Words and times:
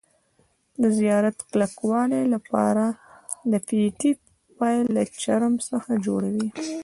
د 0.81 0.83
زیات 0.97 1.37
کلکوالي 1.51 2.21
له 2.33 2.39
پاره 2.49 2.87
د 3.51 3.53
فیتې 3.67 4.11
پیل 4.57 4.85
له 4.95 5.03
چرم 5.23 5.53
څخه 5.69 5.91
جوړوي. 6.05 6.47